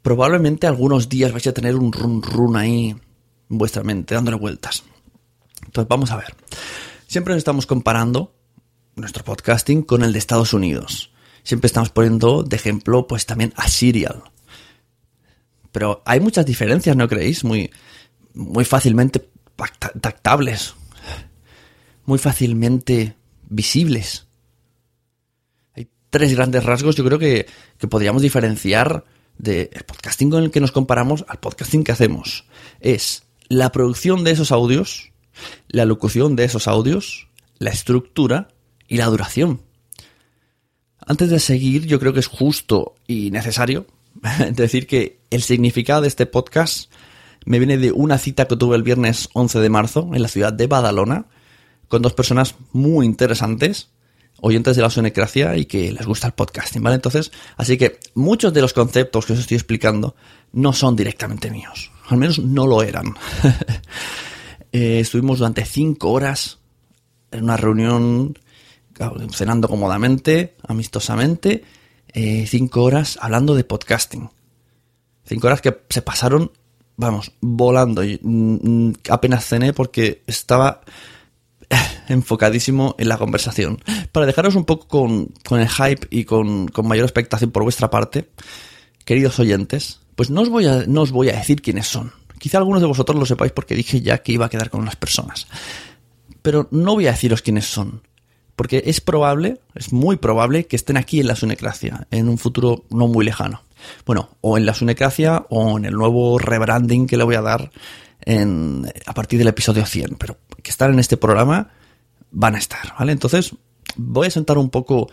Probablemente 0.00 0.66
algunos 0.66 1.10
días 1.10 1.30
vais 1.30 1.46
a 1.46 1.52
tener 1.52 1.76
un 1.76 1.92
run 1.92 2.22
run 2.22 2.56
ahí 2.56 2.90
en 2.90 3.58
vuestra 3.58 3.82
mente, 3.82 4.14
dándole 4.14 4.38
vueltas. 4.38 4.82
Entonces 5.64 5.88
vamos 5.88 6.10
a 6.10 6.16
ver. 6.16 6.34
Siempre 7.06 7.36
estamos 7.36 7.66
comparando 7.66 8.34
nuestro 8.96 9.24
podcasting 9.24 9.82
con 9.82 10.02
el 10.02 10.14
de 10.14 10.18
Estados 10.18 10.54
Unidos. 10.54 11.12
Siempre 11.42 11.66
estamos 11.66 11.90
poniendo 11.90 12.42
de 12.42 12.56
ejemplo 12.56 13.06
pues 13.06 13.26
también 13.26 13.52
a 13.56 13.68
Serial. 13.68 14.22
Pero 15.70 16.02
hay 16.06 16.20
muchas 16.20 16.46
diferencias, 16.46 16.96
¿no 16.96 17.06
creéis? 17.08 17.44
Muy, 17.44 17.70
muy 18.32 18.64
fácilmente 18.64 19.28
tactables. 20.00 20.74
Muy 22.06 22.18
fácilmente 22.18 23.16
visibles. 23.50 24.26
Tres 26.14 26.32
grandes 26.32 26.62
rasgos, 26.62 26.94
yo 26.94 27.04
creo 27.04 27.18
que, 27.18 27.48
que 27.76 27.88
podríamos 27.88 28.22
diferenciar 28.22 29.04
del 29.36 29.68
podcasting 29.84 30.30
con 30.30 30.44
el 30.44 30.52
que 30.52 30.60
nos 30.60 30.70
comparamos 30.70 31.24
al 31.26 31.40
podcasting 31.40 31.82
que 31.82 31.90
hacemos. 31.90 32.44
Es 32.78 33.24
la 33.48 33.72
producción 33.72 34.22
de 34.22 34.30
esos 34.30 34.52
audios, 34.52 35.10
la 35.66 35.84
locución 35.84 36.36
de 36.36 36.44
esos 36.44 36.68
audios, 36.68 37.26
la 37.58 37.70
estructura 37.70 38.46
y 38.86 38.98
la 38.98 39.06
duración. 39.06 39.62
Antes 41.04 41.30
de 41.30 41.40
seguir, 41.40 41.84
yo 41.84 41.98
creo 41.98 42.12
que 42.12 42.20
es 42.20 42.28
justo 42.28 42.94
y 43.08 43.32
necesario 43.32 43.88
decir 44.52 44.86
que 44.86 45.18
el 45.30 45.42
significado 45.42 46.02
de 46.02 46.06
este 46.06 46.26
podcast 46.26 46.92
me 47.44 47.58
viene 47.58 47.76
de 47.76 47.90
una 47.90 48.18
cita 48.18 48.46
que 48.46 48.56
tuve 48.56 48.76
el 48.76 48.84
viernes 48.84 49.30
11 49.32 49.58
de 49.58 49.68
marzo 49.68 50.10
en 50.14 50.22
la 50.22 50.28
ciudad 50.28 50.52
de 50.52 50.68
Badalona 50.68 51.26
con 51.88 52.02
dos 52.02 52.14
personas 52.14 52.54
muy 52.70 53.04
interesantes, 53.04 53.88
oyentes 54.40 54.76
de 54.76 54.82
la 54.82 54.90
sonecracia 54.90 55.56
y 55.56 55.66
que 55.66 55.92
les 55.92 56.06
gusta 56.06 56.26
el 56.26 56.32
podcasting, 56.34 56.82
¿vale? 56.82 56.96
Entonces, 56.96 57.32
así 57.56 57.76
que 57.76 57.98
muchos 58.14 58.52
de 58.52 58.60
los 58.60 58.72
conceptos 58.72 59.26
que 59.26 59.32
os 59.32 59.38
estoy 59.38 59.56
explicando 59.56 60.16
no 60.52 60.72
son 60.72 60.96
directamente 60.96 61.50
míos, 61.50 61.90
al 62.08 62.18
menos 62.18 62.38
no 62.38 62.66
lo 62.66 62.82
eran. 62.82 63.14
Eh, 64.76 64.98
estuvimos 64.98 65.38
durante 65.38 65.64
cinco 65.64 66.10
horas 66.10 66.58
en 67.30 67.44
una 67.44 67.56
reunión 67.56 68.36
cenando 69.32 69.68
cómodamente, 69.68 70.56
amistosamente, 70.66 71.62
eh, 72.12 72.44
cinco 72.48 72.82
horas 72.82 73.18
hablando 73.20 73.54
de 73.54 73.64
podcasting. 73.64 74.30
Cinco 75.24 75.46
horas 75.46 75.60
que 75.60 75.76
se 75.88 76.02
pasaron, 76.02 76.52
vamos, 76.96 77.32
volando. 77.40 78.02
Mm, 78.02 78.88
mm, 78.88 78.92
apenas 79.10 79.46
cené 79.46 79.72
porque 79.72 80.22
estaba 80.26 80.82
enfocadísimo 82.08 82.94
en 82.98 83.08
la 83.08 83.18
conversación. 83.18 83.82
Para 84.12 84.26
dejaros 84.26 84.54
un 84.54 84.64
poco 84.64 84.88
con, 84.88 85.58
el 85.58 85.68
hype 85.68 86.06
y 86.10 86.24
con, 86.24 86.70
mayor 86.84 87.04
expectación 87.04 87.50
por 87.50 87.62
vuestra 87.62 87.90
parte, 87.90 88.30
queridos 89.04 89.38
oyentes, 89.38 90.00
pues 90.16 90.30
no 90.30 90.42
os, 90.42 90.48
voy 90.48 90.66
a, 90.66 90.84
no 90.86 91.02
os 91.02 91.12
voy 91.12 91.30
a 91.30 91.36
decir 91.36 91.62
quiénes 91.62 91.86
son. 91.86 92.12
Quizá 92.38 92.58
algunos 92.58 92.82
de 92.82 92.88
vosotros 92.88 93.18
lo 93.18 93.26
sepáis 93.26 93.52
porque 93.52 93.74
dije 93.74 94.00
ya 94.00 94.18
que 94.18 94.32
iba 94.32 94.46
a 94.46 94.50
quedar 94.50 94.70
con 94.70 94.82
unas 94.82 94.96
personas. 94.96 95.46
Pero 96.42 96.68
no 96.70 96.94
voy 96.94 97.06
a 97.06 97.12
deciros 97.12 97.42
quiénes 97.42 97.66
son. 97.66 98.02
Porque 98.56 98.84
es 98.86 99.00
probable, 99.00 99.60
es 99.74 99.92
muy 99.92 100.16
probable 100.16 100.66
que 100.66 100.76
estén 100.76 100.96
aquí 100.96 101.20
en 101.20 101.26
la 101.26 101.34
Sunecracia, 101.34 102.06
en 102.10 102.28
un 102.28 102.38
futuro 102.38 102.84
no 102.90 103.08
muy 103.08 103.24
lejano. 103.24 103.62
Bueno, 104.06 104.30
o 104.40 104.56
en 104.56 104.66
la 104.66 104.74
Sunecracia 104.74 105.44
o 105.50 105.76
en 105.78 105.84
el 105.84 105.94
nuevo 105.94 106.38
rebranding 106.38 107.06
que 107.06 107.16
le 107.16 107.24
voy 107.24 107.34
a 107.34 107.42
dar 107.42 107.70
en, 108.24 108.90
a 109.06 109.14
partir 109.14 109.38
del 109.38 109.48
episodio 109.48 109.86
100. 109.86 110.16
Pero 110.16 110.38
que 110.62 110.70
están 110.70 110.92
en 110.92 110.98
este 110.98 111.16
programa 111.16 111.70
van 112.30 112.54
a 112.54 112.58
estar, 112.58 112.94
¿vale? 112.98 113.12
Entonces 113.12 113.54
voy 113.96 114.26
a 114.26 114.30
sentar 114.30 114.58
un 114.58 114.70
poco 114.70 115.08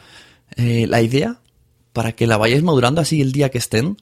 eh, 0.56 0.88
la 0.88 1.02
idea 1.02 1.40
para 1.94 2.14
que 2.14 2.28
la 2.28 2.38
vayáis 2.38 2.64
madurando 2.64 3.02
así 3.02 3.22
el 3.22 3.32
día 3.32 3.50
que 3.50 3.58
estén. 3.58 3.98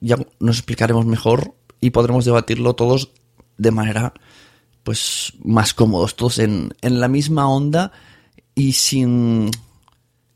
Ya 0.00 0.16
nos 0.40 0.58
explicaremos 0.58 1.06
mejor 1.06 1.54
y 1.80 1.90
podremos 1.90 2.24
debatirlo 2.24 2.74
todos 2.74 3.12
de 3.56 3.70
manera 3.70 4.12
pues 4.82 5.32
más 5.42 5.72
cómodos, 5.72 6.14
todos 6.14 6.38
en, 6.38 6.74
en 6.82 7.00
la 7.00 7.08
misma 7.08 7.48
onda 7.48 7.92
y 8.54 8.72
sin, 8.72 9.50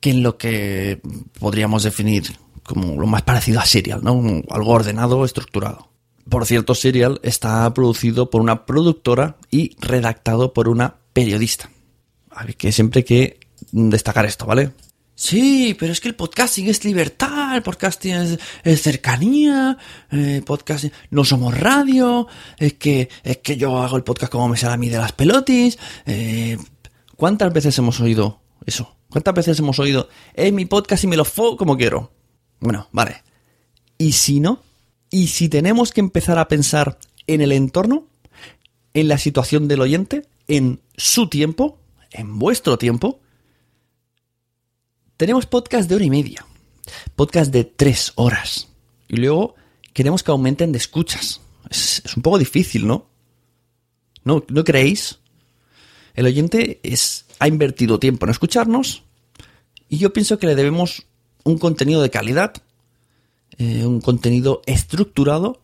que 0.00 0.10
en 0.10 0.22
lo 0.22 0.38
que 0.38 1.00
podríamos 1.38 1.82
definir 1.82 2.24
como 2.68 3.00
lo 3.00 3.06
más 3.06 3.22
parecido 3.22 3.60
a 3.60 3.64
Serial, 3.64 4.00
¿no? 4.04 4.22
Algo 4.50 4.72
ordenado, 4.72 5.24
estructurado. 5.24 5.88
Por 6.28 6.44
cierto, 6.44 6.74
Serial 6.74 7.18
está 7.22 7.72
producido 7.72 8.28
por 8.28 8.42
una 8.42 8.66
productora 8.66 9.38
y 9.50 9.74
redactado 9.80 10.52
por 10.52 10.68
una 10.68 10.96
periodista. 11.14 11.70
que 12.58 12.70
siempre 12.70 13.00
hay 13.00 13.04
que 13.04 13.40
destacar 13.72 14.26
esto, 14.26 14.44
¿vale? 14.44 14.72
Sí, 15.18 15.74
pero 15.76 15.90
es 15.90 16.00
que 16.00 16.06
el 16.06 16.14
podcasting 16.14 16.68
es 16.68 16.84
libertad, 16.84 17.56
el 17.56 17.62
podcasting 17.62 18.38
es, 18.62 18.80
cercanía, 18.80 19.76
eh, 20.12 20.42
podcasting, 20.46 20.92
no 21.10 21.24
somos 21.24 21.58
radio, 21.58 22.28
es 22.56 22.74
que, 22.74 23.08
es 23.24 23.38
que 23.38 23.56
yo 23.56 23.82
hago 23.82 23.96
el 23.96 24.04
podcast 24.04 24.30
como 24.30 24.48
me 24.48 24.56
sale 24.56 24.74
a 24.74 24.76
mí 24.76 24.88
de 24.88 24.98
las 24.98 25.10
pelotis. 25.10 25.76
Eh, 26.06 26.56
¿Cuántas 27.16 27.52
veces 27.52 27.76
hemos 27.78 27.98
oído 27.98 28.42
eso? 28.64 28.96
¿Cuántas 29.10 29.34
veces 29.34 29.58
hemos 29.58 29.80
oído, 29.80 30.08
en 30.34 30.54
mi 30.54 30.66
podcast 30.66 31.02
y 31.02 31.08
me 31.08 31.16
lo 31.16 31.24
fo 31.24 31.56
como 31.56 31.76
quiero? 31.76 32.12
Bueno, 32.60 32.86
vale. 32.92 33.24
¿Y 33.98 34.12
si 34.12 34.38
no? 34.38 34.62
¿Y 35.10 35.26
si 35.26 35.48
tenemos 35.48 35.90
que 35.90 35.98
empezar 35.98 36.38
a 36.38 36.46
pensar 36.46 36.96
en 37.26 37.40
el 37.40 37.50
entorno, 37.50 38.06
en 38.94 39.08
la 39.08 39.18
situación 39.18 39.66
del 39.66 39.80
oyente, 39.80 40.28
en 40.46 40.80
su 40.96 41.28
tiempo, 41.28 41.80
en 42.12 42.38
vuestro 42.38 42.78
tiempo? 42.78 43.18
Tenemos 45.18 45.46
podcast 45.46 45.88
de 45.88 45.96
hora 45.96 46.04
y 46.04 46.10
media, 46.10 46.46
podcast 47.16 47.52
de 47.52 47.64
tres 47.64 48.12
horas. 48.14 48.68
Y 49.08 49.16
luego 49.16 49.56
queremos 49.92 50.22
que 50.22 50.30
aumenten 50.30 50.70
de 50.70 50.78
escuchas. 50.78 51.40
Es, 51.68 52.04
un 52.16 52.22
poco 52.22 52.38
difícil, 52.38 52.86
¿no? 52.86 53.08
¿no? 54.22 54.44
¿No 54.46 54.62
creéis? 54.62 55.18
El 56.14 56.26
oyente 56.26 56.78
es, 56.84 57.24
ha 57.40 57.48
invertido 57.48 57.98
tiempo 57.98 58.26
en 58.26 58.30
escucharnos 58.30 59.02
y 59.88 59.98
yo 59.98 60.12
pienso 60.12 60.38
que 60.38 60.46
le 60.46 60.54
debemos 60.54 61.06
un 61.42 61.58
contenido 61.58 62.00
de 62.00 62.10
calidad, 62.10 62.52
eh, 63.58 63.84
un 63.84 64.00
contenido 64.00 64.62
estructurado, 64.66 65.60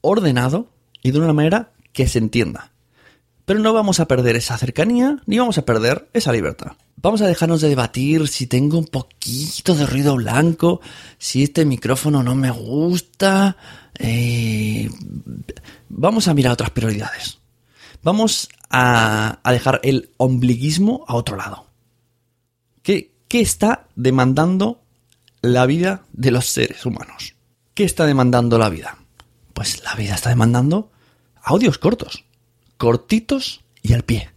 ordenado 0.00 0.68
y 1.02 1.10
de 1.10 1.18
una 1.18 1.32
manera 1.32 1.72
que 1.92 2.06
se 2.06 2.18
entienda. 2.20 2.71
Pero 3.44 3.60
no 3.60 3.72
vamos 3.72 4.00
a 4.00 4.06
perder 4.06 4.36
esa 4.36 4.56
cercanía 4.56 5.18
ni 5.26 5.38
vamos 5.38 5.58
a 5.58 5.64
perder 5.64 6.08
esa 6.12 6.32
libertad. 6.32 6.72
Vamos 6.96 7.20
a 7.20 7.26
dejarnos 7.26 7.60
de 7.60 7.68
debatir 7.68 8.28
si 8.28 8.46
tengo 8.46 8.78
un 8.78 8.86
poquito 8.86 9.74
de 9.74 9.86
ruido 9.86 10.14
blanco, 10.14 10.80
si 11.18 11.42
este 11.42 11.64
micrófono 11.64 12.22
no 12.22 12.36
me 12.36 12.52
gusta. 12.52 13.56
Eh, 13.98 14.88
vamos 15.88 16.28
a 16.28 16.34
mirar 16.34 16.52
otras 16.52 16.70
prioridades. 16.70 17.38
Vamos 18.02 18.48
a, 18.70 19.40
dejar 19.44 19.80
el 19.82 20.10
ombliguismo 20.16 21.04
a 21.08 21.14
otro 21.14 21.36
lado. 21.36 21.66
¿Qué, 22.82 23.10
¿Qué 23.26 23.40
está 23.40 23.88
demandando 23.96 24.80
la 25.40 25.66
vida 25.66 26.04
de 26.12 26.30
los 26.30 26.46
seres 26.46 26.86
humanos? 26.86 27.34
¿Qué 27.74 27.82
está 27.82 28.06
demandando 28.06 28.58
la 28.58 28.68
vida? 28.68 28.98
Pues 29.52 29.82
la 29.82 29.94
vida 29.94 30.14
está 30.14 30.30
demandando 30.30 30.90
audios 31.42 31.78
cortos 31.78 32.24
cortitos 32.82 33.60
y 33.80 33.92
al 33.92 34.02
pie. 34.02 34.30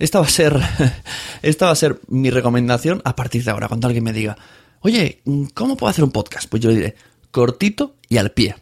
Esta 0.00 0.18
va 0.18 0.26
a 0.26 0.28
ser, 0.28 0.60
esta 1.42 1.66
va 1.66 1.70
a 1.70 1.76
ser 1.76 2.00
mi 2.08 2.28
recomendación 2.28 3.00
a 3.04 3.14
partir 3.14 3.44
de 3.44 3.52
ahora. 3.52 3.68
Cuando 3.68 3.86
alguien 3.86 4.02
me 4.02 4.12
diga, 4.12 4.36
oye, 4.80 5.22
¿cómo 5.54 5.76
puedo 5.76 5.88
hacer 5.88 6.02
un 6.02 6.10
podcast? 6.10 6.48
Pues 6.48 6.60
yo 6.60 6.70
le 6.70 6.74
diré, 6.74 6.96
cortito 7.30 7.94
y 8.08 8.16
al 8.16 8.32
pie. 8.32 8.56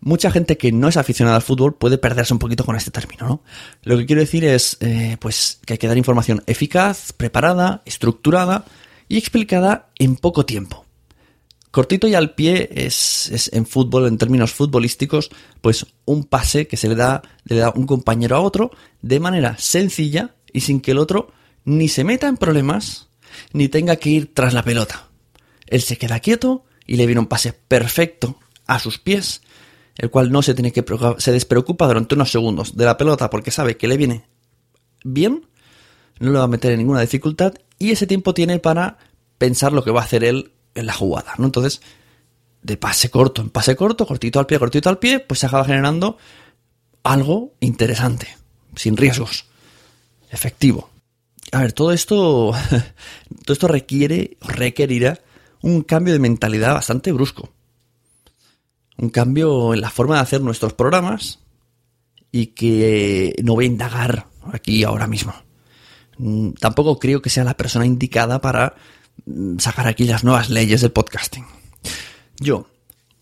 Mucha 0.00 0.30
gente 0.30 0.56
que 0.56 0.72
no 0.72 0.88
es 0.88 0.96
aficionada 0.96 1.36
al 1.36 1.42
fútbol 1.42 1.74
puede 1.74 1.98
perderse 1.98 2.32
un 2.32 2.38
poquito 2.38 2.64
con 2.64 2.74
este 2.74 2.90
término, 2.90 3.28
¿no? 3.28 3.42
Lo 3.82 3.98
que 3.98 4.06
quiero 4.06 4.22
decir 4.22 4.46
es, 4.46 4.78
eh, 4.80 5.18
pues, 5.20 5.60
que 5.66 5.74
hay 5.74 5.78
que 5.78 5.86
dar 5.86 5.98
información 5.98 6.42
eficaz, 6.46 7.12
preparada, 7.12 7.82
estructurada 7.84 8.64
y 9.10 9.18
explicada 9.18 9.90
en 9.98 10.16
poco 10.16 10.46
tiempo. 10.46 10.85
Cortito 11.76 12.08
y 12.08 12.14
al 12.14 12.34
pie 12.34 12.70
es, 12.72 13.28
es 13.30 13.52
en 13.52 13.66
fútbol, 13.66 14.06
en 14.06 14.16
términos 14.16 14.54
futbolísticos, 14.54 15.28
pues 15.60 15.84
un 16.06 16.24
pase 16.24 16.66
que 16.66 16.78
se 16.78 16.88
le 16.88 16.94
da, 16.94 17.20
le 17.44 17.56
da 17.56 17.68
un 17.68 17.86
compañero 17.86 18.34
a 18.34 18.40
otro 18.40 18.70
de 19.02 19.20
manera 19.20 19.58
sencilla 19.58 20.36
y 20.50 20.62
sin 20.62 20.80
que 20.80 20.92
el 20.92 20.98
otro 20.98 21.32
ni 21.66 21.88
se 21.88 22.02
meta 22.02 22.28
en 22.28 22.38
problemas 22.38 23.08
ni 23.52 23.68
tenga 23.68 23.96
que 23.96 24.08
ir 24.08 24.32
tras 24.32 24.54
la 24.54 24.62
pelota. 24.62 25.10
Él 25.66 25.82
se 25.82 25.98
queda 25.98 26.20
quieto 26.20 26.64
y 26.86 26.96
le 26.96 27.04
viene 27.04 27.20
un 27.20 27.26
pase 27.26 27.52
perfecto 27.52 28.38
a 28.66 28.78
sus 28.78 28.98
pies, 28.98 29.42
el 29.98 30.08
cual 30.08 30.32
no 30.32 30.40
se 30.40 30.54
tiene 30.54 30.72
que 30.72 30.82
se 31.18 31.32
despreocupa 31.32 31.86
durante 31.86 32.14
unos 32.14 32.32
segundos 32.32 32.74
de 32.74 32.86
la 32.86 32.96
pelota 32.96 33.28
porque 33.28 33.50
sabe 33.50 33.76
que 33.76 33.86
le 33.86 33.98
viene 33.98 34.24
bien, 35.04 35.46
no 36.20 36.32
le 36.32 36.38
va 36.38 36.44
a 36.44 36.48
meter 36.48 36.72
en 36.72 36.78
ninguna 36.78 37.02
dificultad 37.02 37.52
y 37.78 37.90
ese 37.90 38.06
tiempo 38.06 38.32
tiene 38.32 38.60
para 38.60 38.96
pensar 39.36 39.74
lo 39.74 39.84
que 39.84 39.90
va 39.90 40.00
a 40.00 40.04
hacer 40.04 40.24
él 40.24 40.52
en 40.76 40.86
la 40.86 40.92
jugada, 40.92 41.34
¿no? 41.38 41.46
Entonces, 41.46 41.80
de 42.62 42.76
pase 42.76 43.10
corto 43.10 43.42
en 43.42 43.50
pase 43.50 43.76
corto, 43.76 44.06
cortito 44.06 44.38
al 44.38 44.46
pie, 44.46 44.58
cortito 44.58 44.88
al 44.88 44.98
pie, 44.98 45.20
pues 45.20 45.40
se 45.40 45.46
acaba 45.46 45.64
generando 45.64 46.18
algo 47.02 47.54
interesante, 47.60 48.36
sin 48.74 48.96
riesgos, 48.96 49.46
efectivo. 50.30 50.90
A 51.52 51.60
ver, 51.60 51.72
todo 51.72 51.92
esto, 51.92 52.52
todo 53.44 53.52
esto 53.52 53.68
requiere, 53.68 54.36
requerirá 54.40 55.20
un 55.62 55.82
cambio 55.82 56.12
de 56.12 56.18
mentalidad 56.18 56.74
bastante 56.74 57.12
brusco. 57.12 57.50
Un 58.98 59.10
cambio 59.10 59.74
en 59.74 59.80
la 59.80 59.90
forma 59.90 60.16
de 60.16 60.22
hacer 60.22 60.40
nuestros 60.40 60.72
programas 60.72 61.40
y 62.32 62.48
que 62.48 63.34
no 63.42 63.54
voy 63.54 63.66
a 63.66 63.68
indagar 63.68 64.26
aquí 64.52 64.84
ahora 64.84 65.06
mismo. 65.06 65.34
Mm, 66.18 66.52
tampoco 66.52 66.98
creo 66.98 67.22
que 67.22 67.30
sea 67.30 67.44
la 67.44 67.56
persona 67.56 67.86
indicada 67.86 68.40
para 68.40 68.74
sacar 69.58 69.86
aquí 69.86 70.04
las 70.04 70.24
nuevas 70.24 70.50
leyes 70.50 70.80
del 70.80 70.92
podcasting. 70.92 71.44
Yo, 72.38 72.68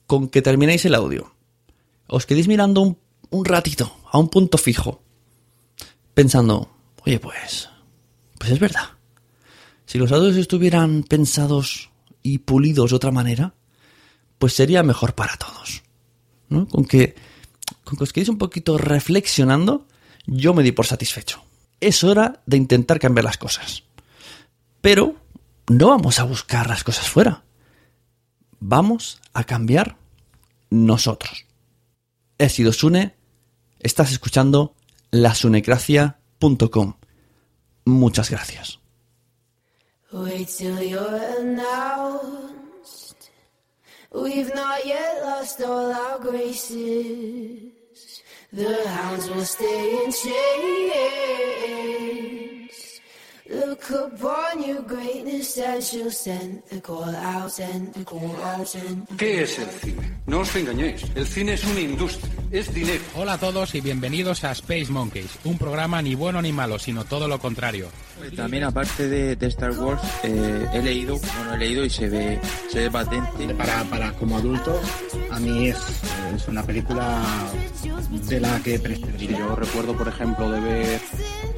con 0.07 0.29
que 0.29 0.43
terminéis 0.43 0.85
el 0.85 0.95
audio, 0.95 1.35
os 2.07 2.27
quedéis 2.27 2.49
mirando 2.49 2.81
un, 2.81 2.99
un 3.31 3.45
ratito, 3.45 3.97
a 4.11 4.19
un 4.19 4.29
punto 4.29 4.59
fijo, 4.59 5.03
pensando, 6.15 6.71
oye, 7.05 7.19
pues, 7.19 7.69
pues 8.39 8.53
es 8.53 8.59
verdad. 8.59 8.91
Si 9.87 9.99
los 9.99 10.13
audios 10.13 10.37
estuvieran 10.37 11.03
pensados 11.03 11.91
y 12.23 12.39
pulidos 12.39 12.91
de 12.91 12.97
otra 12.97 13.11
manera, 13.11 13.55
pues 14.39 14.55
sería 14.55 14.83
mejor 14.83 15.15
para 15.15 15.37
todos. 15.37 15.83
¿no? 16.49 16.67
Con, 16.69 16.85
que, 16.85 17.15
con 17.85 17.97
que 17.97 18.05
os 18.05 18.13
quedéis 18.13 18.29
un 18.29 18.39
poquito 18.39 18.79
reflexionando, 18.79 19.87
yo 20.27 20.55
me 20.55 20.63
di 20.63 20.73
por 20.73 20.87
satisfecho. 20.87 21.45
Es 21.81 22.05
hora 22.05 22.43
de 22.47 22.57
intentar 22.57 22.99
cambiar 22.99 23.25
las 23.25 23.39
cosas. 23.39 23.85
Pero 24.81 25.17
no 25.69 25.89
vamos 25.89 26.19
a 26.19 26.25
buscar 26.25 26.69
las 26.69 26.85
cosas 26.85 27.09
fuera. 27.09 27.45
Vamos 28.61 29.21
a 29.33 29.45
cambiar 29.45 29.97
nosotros. 30.71 31.47
He 32.39 32.49
sido 32.49 32.73
Sune, 32.73 33.15
estás 33.81 34.13
escuchando 34.13 34.75
lasunecracia.com. 35.11 36.95
Muchas 37.85 38.31
gracias. 38.31 38.79
Wait 40.13 40.49
till 40.49 40.81
you're 40.81 41.21
announced. 41.41 43.31
We've 44.13 44.55
not 44.55 44.85
yet 44.87 45.23
lost 45.25 45.61
all 45.61 45.93
our 45.93 46.21
graces. 46.21 47.73
The 48.53 48.89
hounds 48.89 49.29
will 49.29 49.45
stay 49.45 50.05
in 50.05 50.13
chains. 50.13 51.65
Look 53.47 53.91
upon 53.91 54.63
your 54.67 54.81
greatness 54.81 55.59
and 55.59 55.83
she'll 55.83 56.11
send 56.11 56.63
the 56.71 56.81
call 56.81 57.05
out, 57.05 57.51
send 57.51 57.93
the 57.93 58.03
call 58.03 58.35
out, 58.43 58.67
send 58.67 59.07
¿Qué 59.19 59.43
es 59.43 59.59
el 59.59 59.69
cine? 59.69 60.19
No 60.27 60.41
os 60.41 60.57
engañéis, 60.57 61.05
el 61.15 61.27
cine 61.27 61.53
es 61.53 61.65
una 61.65 61.81
industria, 61.81 62.33
es 62.51 62.73
dinero. 62.73 63.05
Hola 63.15 63.35
a 63.35 63.39
todos 63.39 63.75
y 63.75 63.83
bienvenidos 63.83 64.45
a 64.45 64.53
Space 64.53 64.91
Monkeys, 64.91 65.39
un 65.45 65.59
programa 65.59 66.01
ni 66.01 66.15
bueno 66.15 66.41
ni 66.41 66.53
malo, 66.53 66.79
sino 66.79 67.05
todo 67.05 67.29
lo 67.29 67.39
contrario. 67.39 67.89
También 68.35 68.65
aparte 68.65 69.09
de, 69.09 69.37
de 69.37 69.47
Star 69.49 69.73
Wars, 69.73 70.01
eh, 70.23 70.67
he 70.73 70.81
leído, 70.81 71.19
bueno, 71.19 71.55
he 71.55 71.59
leído 71.59 71.85
y 71.85 71.91
se 71.91 72.09
ve, 72.09 72.41
se 72.71 72.81
ve 72.81 72.91
patente. 72.91 73.55
Para, 73.57 73.85
para 73.85 74.13
como 74.15 74.39
adulto, 74.39 74.81
a 75.31 75.39
mí 75.39 75.69
es, 75.69 75.77
es 76.35 76.49
una 76.49 76.63
película 76.63 77.23
de 78.11 78.41
la 78.41 78.59
que 78.63 78.81
Yo 79.19 79.55
recuerdo, 79.55 79.95
por 79.95 80.09
ejemplo, 80.09 80.51
de 80.51 80.61
ver 80.61 81.01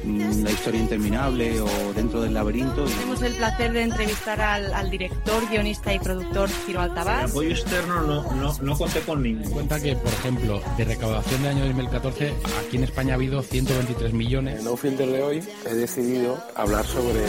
La 0.07 0.51
historia 0.51 0.79
interminable 0.79 1.59
o 1.59 1.93
dentro 1.93 2.21
del 2.21 2.33
laberinto. 2.33 2.85
Tenemos 2.85 3.21
el 3.21 3.33
placer 3.33 3.73
de 3.73 3.81
entrevistar 3.83 4.39
al, 4.41 4.89
director, 4.89 5.49
guionista 5.49 5.93
y 5.93 5.99
productor 5.99 6.49
Ciro 6.49 6.81
Altabar. 6.81 7.25
El 7.25 7.31
apoyo 7.31 7.49
externo 7.49 8.01
no, 8.01 8.31
no, 8.33 8.55
no 8.61 8.77
conté 8.77 9.01
con 9.01 9.21
ningún. 9.21 9.51
Cuenta 9.51 9.79
que, 9.81 9.95
por 9.95 10.11
ejemplo, 10.13 10.61
de 10.77 10.85
recaudación 10.85 11.41
del 11.43 11.51
año 11.51 11.65
2014, 11.65 12.33
aquí 12.65 12.77
en 12.77 12.83
España 12.83 13.13
ha 13.13 13.15
habido 13.15 13.41
123 13.41 14.13
millones. 14.13 14.59
En 14.59 14.65
No 14.65 14.77
Filter 14.77 15.09
de 15.09 15.21
hoy 15.21 15.43
he 15.69 15.73
decidido 15.73 16.37
hablar 16.55 16.85
sobre 16.85 17.21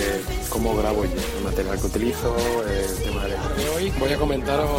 cómo 0.48 0.76
grabo 0.76 1.04
yo, 1.04 1.10
el 1.38 1.44
material 1.44 1.80
que 1.80 1.86
utilizo, 1.86 2.36
el 2.66 3.02
tema 3.02 3.24
de... 3.24 3.30
de 3.30 3.68
hoy 3.76 3.92
voy 3.98 4.12
a 4.12 4.16
comentaros 4.16 4.70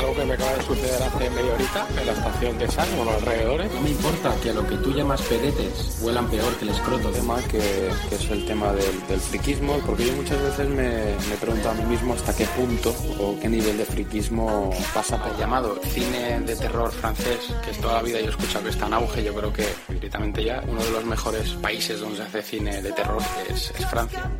algo 0.00 0.14
que 0.14 0.24
me 0.24 0.34
acaba 0.34 0.52
de 0.54 0.62
suceder 0.62 1.02
hace 1.02 1.30
media 1.30 1.54
horita 1.54 1.86
en 1.98 2.06
la 2.06 2.12
estación 2.12 2.58
de 2.58 2.70
San, 2.70 2.88
o 2.98 3.04
los 3.04 3.14
alrededores. 3.14 3.72
No 3.74 3.80
me 3.82 3.90
importa 3.90 4.34
que 4.42 4.50
a 4.50 4.54
lo 4.54 4.66
que 4.66 4.76
tú 4.76 4.92
llamas 4.92 5.20
pedetes 5.22 5.98
huelan 6.00 6.28
peor 6.28 6.54
que 6.56 6.64
el 6.64 6.70
escroto. 6.70 7.10
Tema 7.10 7.36
que, 7.42 7.90
que 8.08 8.14
es 8.14 8.30
el 8.30 8.46
tema 8.46 8.72
del, 8.72 9.06
del, 9.08 9.20
friquismo, 9.20 9.78
porque 9.84 10.06
yo 10.06 10.12
muchas 10.14 10.40
veces 10.42 10.68
me, 10.68 11.14
me 11.28 11.36
pregunto 11.40 11.70
a 11.70 11.74
mí 11.74 11.84
mismo 11.84 12.14
hasta 12.14 12.34
qué 12.34 12.46
punto 12.46 12.94
o 13.18 13.38
qué 13.40 13.48
nivel 13.48 13.76
de 13.76 13.84
friquismo 13.84 14.70
pasa 14.94 15.22
por... 15.22 15.32
El 15.32 15.38
llamado 15.38 15.78
cine 15.84 16.40
de 16.40 16.56
terror 16.56 16.90
francés, 16.90 17.52
que 17.64 17.70
es 17.70 17.78
toda 17.78 17.94
la 17.94 18.02
vida 18.02 18.20
yo 18.20 18.26
he 18.26 18.30
escuchado 18.30 18.64
que 18.64 18.70
está 18.70 18.86
en 18.86 18.94
auge, 18.94 19.22
yo 19.22 19.34
creo 19.34 19.52
que 19.52 19.66
directamente 19.88 20.44
ya 20.44 20.62
uno 20.66 20.82
de 20.82 20.90
los 20.90 21.04
mejores 21.04 21.50
países 21.54 22.00
donde 22.00 22.16
se 22.16 22.22
hace 22.22 22.42
cine 22.42 22.82
de 22.82 22.92
terror 22.92 23.22
es, 23.48 23.72
es 23.78 23.86
Francia. 23.86 24.30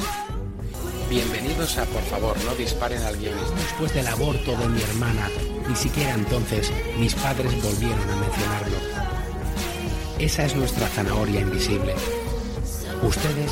Bienvenidos 1.11 1.77
a 1.77 1.85
Por 1.87 2.03
favor, 2.03 2.37
no 2.45 2.55
disparen 2.55 3.03
al 3.03 3.17
guionista. 3.17 3.57
Después 3.57 3.93
del 3.95 4.07
aborto 4.07 4.57
de 4.57 4.69
mi 4.69 4.81
hermana, 4.81 5.29
ni 5.69 5.75
siquiera 5.75 6.15
entonces 6.15 6.71
mis 6.99 7.15
padres 7.15 7.61
volvieron 7.61 8.09
a 8.09 8.15
mencionarlo. 8.15 8.77
Esa 10.21 10.45
es 10.45 10.55
nuestra 10.55 10.87
zanahoria 10.87 11.41
invisible. 11.41 11.97
Ustedes 13.03 13.51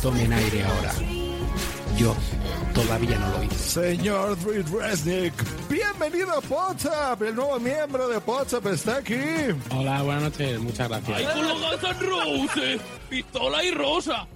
tomen 0.00 0.32
aire 0.32 0.64
ahora. 0.64 0.92
Yo 1.98 2.14
todavía 2.74 3.18
no 3.18 3.38
lo 3.38 3.42
hice. 3.42 3.56
Señor 3.56 4.38
Dre 4.44 4.62
Resnick, 4.62 5.34
bienvenido 5.68 6.30
a 6.30 6.38
WhatsApp. 6.48 7.20
El 7.22 7.34
nuevo 7.34 7.58
miembro 7.58 8.06
de 8.06 8.18
WhatsApp 8.18 8.66
está 8.66 8.98
aquí. 8.98 9.18
Hola, 9.70 10.02
buenas 10.02 10.22
noches. 10.22 10.60
Muchas 10.60 10.88
gracias. 10.88 11.18
¡Ay, 11.18 11.26
con 11.34 11.48
los 11.48 11.60
Guns 11.60 11.82
N' 11.82 12.08
Roses! 12.08 12.80
¡Pistola 13.08 13.64
y 13.64 13.72
rosa! 13.72 14.28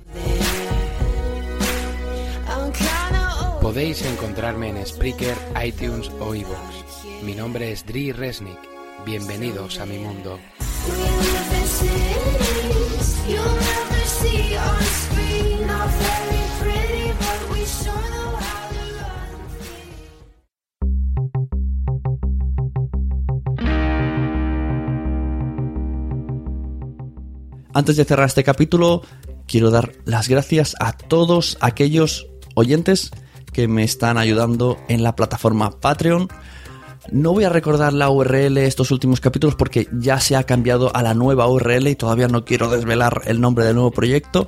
Podéis 3.60 4.04
encontrarme 4.04 4.68
en 4.68 4.86
Spreaker, 4.86 5.36
iTunes 5.64 6.10
o 6.20 6.34
iVoox. 6.34 7.22
Mi 7.22 7.34
nombre 7.34 7.72
es 7.72 7.84
Dri 7.84 8.12
Resnick. 8.12 8.58
Bienvenidos 9.04 9.78
a 9.80 9.86
mi 9.86 9.98
mundo. 9.98 10.38
Antes 27.72 27.96
de 27.96 28.04
cerrar 28.04 28.26
este 28.26 28.44
capítulo, 28.44 29.02
quiero 29.48 29.70
dar 29.70 29.92
las 30.04 30.28
gracias 30.28 30.76
a 30.78 30.92
todos 30.96 31.58
aquellos 31.60 32.28
oyentes 32.54 33.10
que 33.52 33.68
me 33.68 33.84
están 33.84 34.18
ayudando 34.18 34.78
en 34.88 35.02
la 35.02 35.14
plataforma 35.14 35.70
Patreon. 35.80 36.28
No 37.12 37.32
voy 37.32 37.44
a 37.44 37.50
recordar 37.50 37.92
la 37.92 38.08
URL 38.08 38.58
estos 38.58 38.90
últimos 38.90 39.20
capítulos 39.20 39.54
porque 39.54 39.88
ya 39.92 40.20
se 40.20 40.36
ha 40.36 40.44
cambiado 40.44 40.94
a 40.96 41.02
la 41.02 41.14
nueva 41.14 41.48
URL 41.48 41.88
y 41.88 41.96
todavía 41.96 42.28
no 42.28 42.44
quiero 42.44 42.70
desvelar 42.70 43.22
el 43.26 43.40
nombre 43.40 43.64
del 43.64 43.74
nuevo 43.74 43.90
proyecto. 43.90 44.46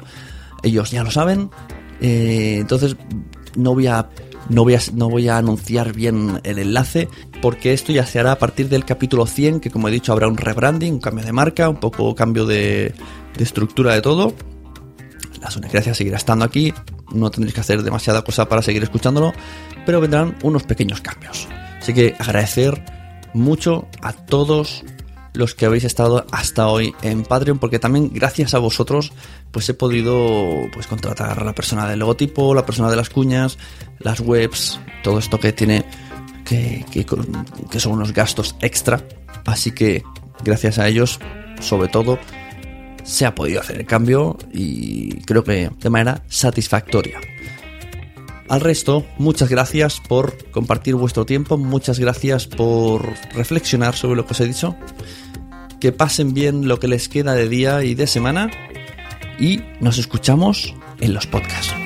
Ellos 0.63 0.91
ya 0.91 1.05
lo 1.05 1.11
saben. 1.11 1.51
Eh, 2.01 2.57
entonces 2.61 2.97
no 3.57 3.75
voy 3.75 3.87
a 3.87 4.09
no 4.49 4.63
voy, 4.63 4.75
a, 4.75 4.81
no 4.93 5.09
voy 5.09 5.29
a 5.29 5.39
anunciar 5.39 5.93
bien 5.93 6.41
el 6.45 6.59
enlace 6.59 7.09
porque 7.43 7.73
esto 7.73 7.93
ya 7.93 8.07
se 8.07 8.19
hará 8.19 8.33
a 8.33 8.39
partir 8.39 8.69
del 8.69 8.85
capítulo 8.85 9.27
100 9.27 9.61
que 9.61 9.71
como 9.71 9.89
he 9.89 9.91
dicho 9.91 10.13
habrá 10.13 10.29
un 10.29 10.37
rebranding, 10.37 10.95
un 10.95 11.01
cambio 11.01 11.25
de 11.25 11.33
marca, 11.33 11.69
un 11.69 11.81
poco 11.81 12.15
cambio 12.15 12.47
de, 12.47 12.95
estructura 13.39 13.95
de 13.95 14.03
todo. 14.03 14.35
La 15.41 15.51
Sonecracia 15.51 15.95
seguirá 15.95 16.17
estando 16.17 16.45
aquí, 16.45 16.73
no 17.13 17.31
tendréis 17.31 17.55
que 17.55 17.61
hacer 17.61 17.83
demasiada 17.83 18.23
cosa 18.23 18.49
para 18.49 18.63
seguir 18.63 18.83
escuchándolo, 18.83 19.33
pero 19.85 20.01
vendrán 20.01 20.37
unos 20.43 20.65
pequeños 20.65 21.01
cambios. 21.01 21.49
Así 21.81 21.95
que 21.95 22.15
agradecer 22.19 22.83
mucho 23.35 23.87
a 24.03 24.13
todos 24.13 24.85
los 25.37 25.55
que 25.55 25.67
habéis 25.67 25.85
estado 25.85 26.27
hasta 26.33 26.69
hoy 26.69 26.95
en 27.03 27.23
Patreon, 27.23 27.59
porque 27.59 27.79
también 27.79 28.11
gracias 28.13 28.55
a 28.55 28.59
vosotros, 28.59 29.13
pues 29.51 29.69
he 29.69 29.75
podido 29.75 30.67
pues 30.73 30.87
contratar 30.87 31.41
a 31.41 31.45
la 31.45 31.55
persona 31.55 31.89
del 31.89 31.99
logotipo, 31.99 32.55
la 32.55 32.67
persona 32.67 32.91
de 32.91 32.97
las 32.97 33.11
cuñas, 33.11 33.59
las 33.99 34.21
webs, 34.21 34.81
todo 35.03 35.19
esto 35.19 35.39
que 35.39 35.53
tiene 35.53 35.85
que, 36.45 36.85
que, 36.91 37.05
que 37.05 37.81
son 37.81 37.93
unos 37.93 38.13
gastos 38.13 38.57
extra. 38.61 39.03
Así 39.45 39.73
que 39.73 40.03
gracias 40.43 40.79
a 40.79 40.89
ellos, 40.89 41.21
sobre 41.61 41.89
todo, 41.89 42.19
se 43.07 43.25
ha 43.25 43.35
podido 43.35 43.61
hacer 43.61 43.79
el 43.79 43.87
cambio 43.87 44.37
y 44.53 45.21
creo 45.23 45.45
que 45.45 45.71
de 45.81 45.91
manera 45.91 46.25
satisfactoria. 46.29 47.21
Al 48.49 48.61
resto, 48.61 49.07
muchas 49.19 49.49
gracias 49.49 50.01
por 50.01 50.51
compartir 50.51 50.95
vuestro 50.95 51.25
tiempo, 51.25 51.57
muchas 51.57 51.99
gracias 51.99 52.47
por 52.47 53.09
reflexionar 53.35 53.95
sobre 53.95 54.17
lo 54.17 54.27
que 54.27 54.33
os 54.33 54.41
he 54.41 54.47
dicho. 54.47 54.77
Que 55.81 55.93
pasen 55.93 56.33
bien 56.33 56.69
lo 56.69 56.79
que 56.79 56.89
les 56.89 57.09
queda 57.09 57.35
de 57.35 57.49
día 57.49 57.83
y 57.85 57.95
de 57.95 58.07
semana 58.07 58.51
y 59.39 59.63
nos 59.81 59.99
escuchamos 59.99 60.75
en 61.01 61.13
los 61.13 61.27
podcasts. 61.27 61.86